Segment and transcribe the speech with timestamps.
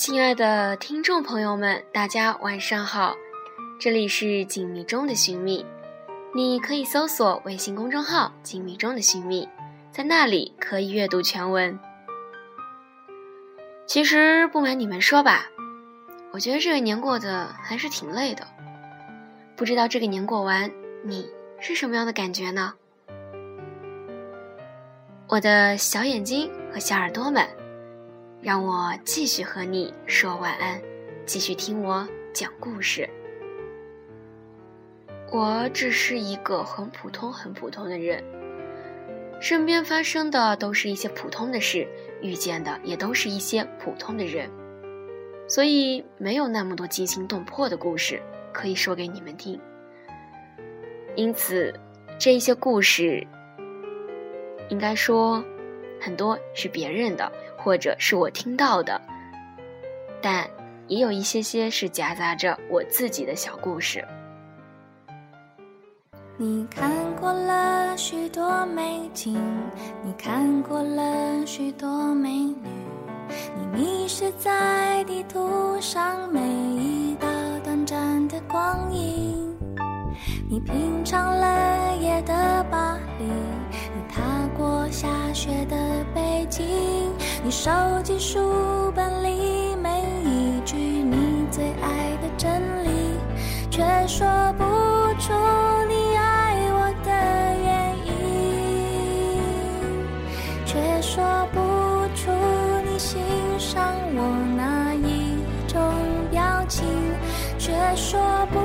[0.00, 3.14] 亲爱的听众朋友们，大家晚上好，
[3.78, 5.62] 这里是锦觅中的寻觅，
[6.34, 9.46] 你可以搜索微信公众号“锦觅中的寻觅”，
[9.92, 11.78] 在那里可以阅读全文。
[13.86, 15.44] 其实不瞒你们说吧，
[16.30, 18.46] 我觉得这个年过得还是挺累的。
[19.54, 20.72] 不知道这个年过完，
[21.04, 21.28] 你
[21.60, 22.72] 是什么样的感觉呢？
[25.28, 27.46] 我的小眼睛和小耳朵们。
[28.42, 30.80] 让我继续和你说晚安，
[31.26, 33.06] 继续听我讲故事。
[35.30, 38.24] 我只是一个很普通、很普通的人，
[39.42, 41.86] 身边发生的都是一些普通的事，
[42.22, 44.50] 遇见的也都是一些普通的人，
[45.46, 48.22] 所以没有那么多惊心动魄的故事
[48.54, 49.60] 可以说给你们听。
[51.14, 51.74] 因此，
[52.18, 53.26] 这一些故事，
[54.70, 55.44] 应该说，
[56.00, 57.30] 很多是别人的。
[57.62, 59.00] 或者是我听到的，
[60.22, 60.48] 但
[60.88, 64.04] 也有一些些是夹杂着我自己的小故事。
[66.36, 69.38] 你看过了许多美景，
[70.02, 72.56] 你看过了许多美女，
[73.54, 77.28] 你迷失在地图上每一道
[77.62, 79.54] 短暂的光影，
[80.48, 83.28] 你品尝了夜的巴黎，
[84.10, 84.20] 踏
[84.56, 85.76] 过下雪的
[86.12, 86.66] 北京。
[87.44, 87.70] 你收
[88.02, 92.90] 集书本里每一句你最爱的真理，
[93.70, 94.26] 却说
[94.58, 94.64] 不
[95.20, 95.32] 出
[95.88, 97.10] 你爱我的
[97.62, 98.12] 原因，
[100.66, 101.22] 却说
[101.52, 101.58] 不
[102.16, 102.30] 出
[102.84, 103.20] 你欣
[103.58, 104.20] 赏我
[104.56, 105.38] 哪一
[105.68, 105.80] 种
[106.30, 106.84] 表情，
[107.58, 108.58] 却说不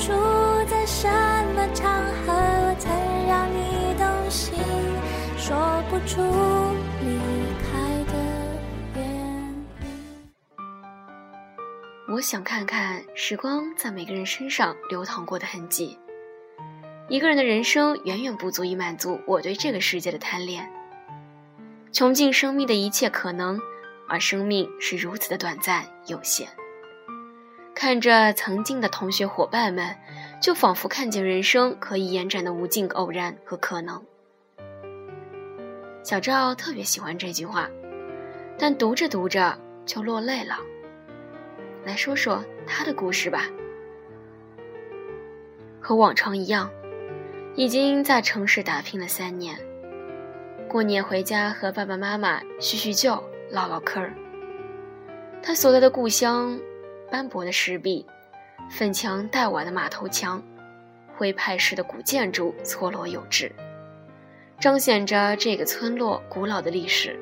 [0.00, 0.12] 出
[0.68, 1.06] 在什
[1.54, 1.95] 么场
[12.08, 15.98] 我想看看时光在每个人身上流淌过的痕迹。
[17.08, 20.70] 一个人的人生远远不足以满足我对这个世界的贪恋。
[21.92, 23.60] 穷尽生命的一切可能，
[24.08, 26.48] 而生命是如此的短暂有限。
[27.74, 29.96] 看着曾经的同学伙伴们，
[30.42, 34.02] 就仿佛看见人生可以延展的无尽偶然和可能。
[36.06, 37.68] 小赵特别喜欢这句话，
[38.56, 40.56] 但读着读着就落泪了。
[41.84, 43.48] 来说说他的故事吧。
[45.80, 46.70] 和往常一样，
[47.56, 49.58] 已经在城市打拼了三年。
[50.68, 54.14] 过年回家和爸爸妈妈叙叙旧、唠唠嗑儿。
[55.42, 56.56] 他所在的故乡，
[57.10, 58.06] 斑驳的石壁、
[58.70, 60.40] 粉墙黛瓦的马头墙、
[61.16, 63.50] 徽派式的古建筑错落有致，
[64.58, 67.18] 彰显着这个村落古老的历史。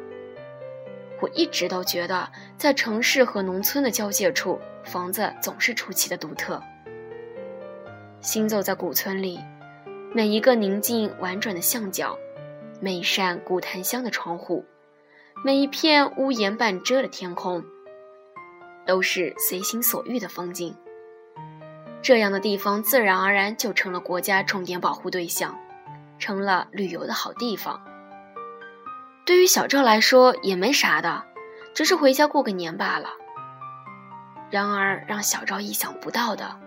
[1.20, 6.62] 我一直都觉得，在城市和农村的交界处，房子总是出奇的独特。
[8.20, 9.40] 行走在古村里，
[10.12, 12.16] 每一个宁静婉转的巷角，
[12.80, 14.64] 每一扇古檀香的窗户，
[15.44, 17.64] 每一片屋檐半遮的天空，
[18.86, 20.74] 都是随心所欲的风景。
[22.00, 25.58] 这样的地方，自然而然就成了国家重点保护对象，
[26.24, 27.78] 成了旅游的好地方。
[29.26, 31.22] 对于小赵来说也没啥的，
[31.74, 33.10] 只是回家过个年罢了。
[34.50, 36.58] 然而让小赵意想不到的，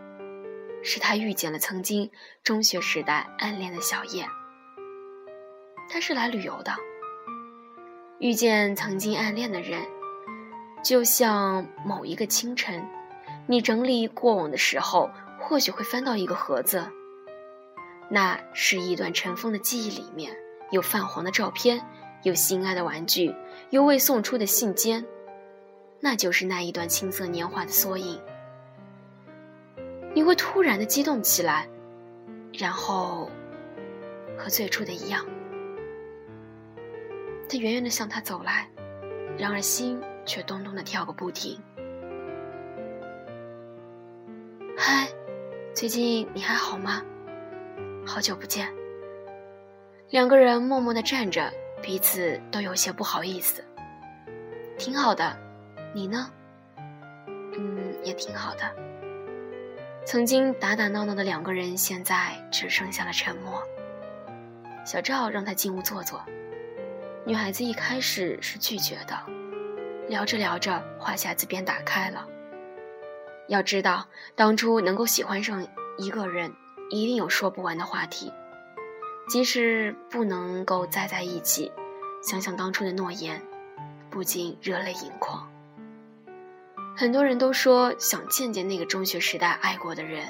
[0.84, 2.12] 是他遇见了曾经
[2.44, 4.28] 中学时代暗恋的小叶。
[5.90, 6.76] 他是来旅游的，
[8.20, 9.82] 遇见曾经暗恋的人，
[10.84, 12.88] 就像某一个清晨，
[13.48, 15.10] 你整理过往的时候，
[15.40, 16.88] 或许会翻到一个盒子，
[18.10, 20.36] 那是一段尘封的记忆，里面
[20.72, 21.84] 有泛黄的照片。
[22.24, 23.34] 有心爱的玩具，
[23.70, 25.06] 有未送出的信笺，
[26.00, 28.20] 那就是那一段青涩年华的缩影。
[30.16, 31.70] 你会突然的激动起来，
[32.52, 33.30] 然后
[34.36, 35.24] 和最初的一样。
[37.48, 38.68] 他远远的向他走来，
[39.38, 41.58] 然而心却咚咚的跳个不停。
[44.76, 45.08] 嗨，
[45.74, 47.04] 最近你还好吗？
[48.08, 48.74] 好久不见。
[50.10, 51.52] 两个人默默的站着。
[51.80, 53.64] 彼此都有些不好意思。
[54.80, 55.38] 挺好的，
[55.94, 56.28] 你呢？
[57.56, 58.76] 嗯，也挺好的。
[60.04, 63.62] 曾经打打闹闹的两个人，现在只剩下了沉默。
[64.86, 66.20] 小赵让他进屋坐坐，
[67.26, 69.16] 女孩子一开始是拒绝的。
[70.10, 72.28] 聊着聊着，话匣子便打开了。
[73.50, 75.66] 要知道，当初能够喜欢上
[76.00, 76.52] 一个人，
[76.90, 78.32] 一定有说不完的话题。
[79.28, 81.72] 即使不能够再在一起，
[82.24, 83.42] 想想当初的诺言，
[84.10, 85.46] 不禁热泪盈眶。
[86.96, 90.26] 很多人都说想见见那个中学时代爱过的人，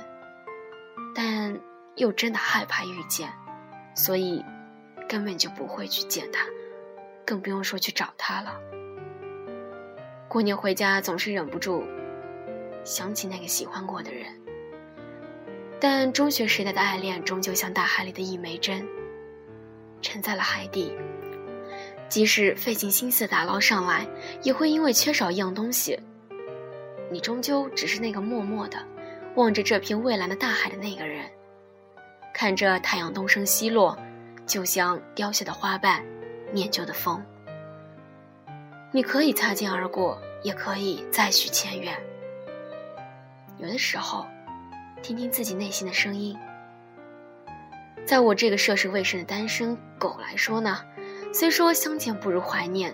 [1.14, 1.60] 但
[1.96, 3.32] 又真的害怕遇见，
[3.96, 4.44] 所以
[5.08, 6.46] 根本就不会去见他，
[7.24, 8.60] 更不用说去找他了。
[10.28, 11.84] 过年回家总是忍不住
[12.84, 14.26] 想起那个喜欢过的人，
[15.80, 18.86] 但中学时代的爱恋终究像大海里的一枚针，
[20.02, 20.92] 沉在了海底。
[22.10, 24.08] 即使费尽心思打捞上来，
[24.42, 26.00] 也会因为缺少一样东西。
[27.12, 28.78] 你终究只是那个默默的
[29.36, 31.26] 望着这片蔚蓝的大海的那个人，
[32.34, 33.98] 看着太阳东升西落，
[34.46, 36.04] 就像凋谢的花瓣，
[36.52, 37.24] 念旧的风。
[38.92, 41.94] 你可以擦肩而过，也可以再续前缘。
[43.58, 44.26] 有的时候，
[45.08, 46.38] 听听自己内心的声音。
[48.06, 50.84] 在我这个涉世未深的单身狗来说呢？
[51.34, 52.94] 虽说相见不如怀念，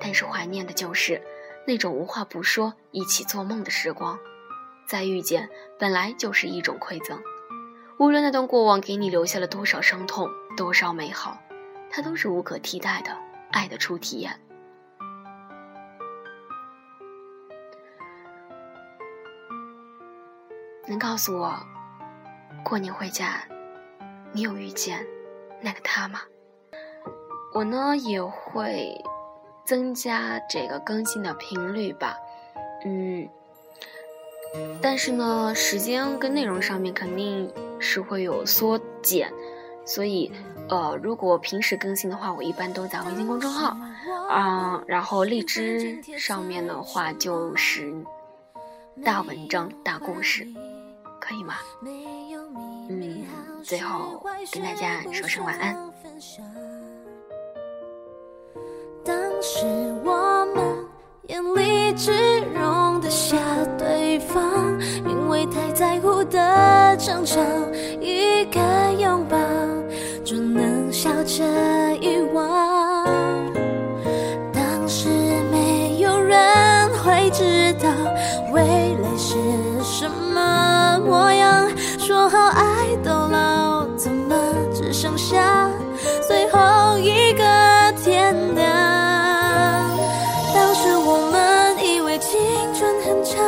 [0.00, 1.20] 但是怀念的就是
[1.66, 4.18] 那种无话不说、一起做梦的时光。
[4.86, 7.20] 再遇见，本来就是一种馈赠。
[7.98, 11.36] 无论那段过往给你留下了多少伤痛、多少美好，
[11.90, 13.14] 它都是无可替代的
[13.50, 14.40] 爱的初体验。
[20.90, 21.54] 能告诉我，
[22.64, 23.44] 过年回家，
[24.32, 25.06] 你有遇见
[25.60, 26.18] 那个他吗？
[27.54, 29.00] 我呢也会
[29.64, 32.16] 增加这个更新的频率吧，
[32.84, 33.28] 嗯，
[34.82, 37.48] 但是呢，时间跟内容上面肯定
[37.78, 39.32] 是会有缩减，
[39.86, 40.32] 所以，
[40.68, 43.76] 呃，如果平时更新的话，我一般都在微信公众号，
[44.28, 47.94] 啊，然后荔枝上面的话就是
[49.04, 50.46] 大文章、大故事，
[51.20, 51.54] 可以吗？
[52.88, 53.24] 嗯，
[53.62, 55.74] 最后跟大家说声晚安。
[59.42, 59.64] 是
[60.04, 60.62] 我们
[61.28, 62.12] 眼里只
[62.54, 63.38] 容得下
[63.78, 67.40] 对方，因为太在乎的争吵，
[68.00, 68.60] 一个
[68.98, 69.38] 拥抱
[70.22, 71.42] 就能笑着
[72.02, 72.79] 遗忘。
[83.04, 84.36] 到老，怎么
[84.72, 85.70] 只剩下
[86.26, 87.44] 最后一个
[88.02, 88.66] 天亮？
[90.54, 92.40] 当时我们以为青
[92.74, 93.40] 春很长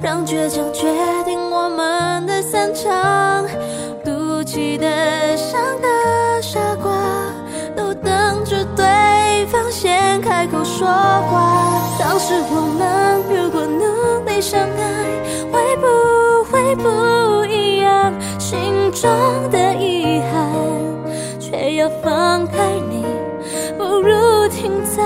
[0.00, 0.86] 让倔强决
[1.24, 3.44] 定我们的散场，
[4.04, 6.92] 赌气的像个傻瓜，
[7.76, 11.82] 都等着对方先开口说话。
[11.98, 15.07] 当时我们如果努力相爱，
[16.68, 18.12] 会不一样？
[18.38, 19.08] 心中
[19.50, 20.52] 的遗憾，
[21.40, 22.58] 却要放开
[22.90, 23.06] 你，
[23.78, 25.02] 不如停在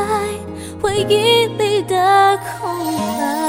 [0.82, 3.41] 回忆里的空白。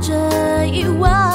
[0.00, 1.25] 潇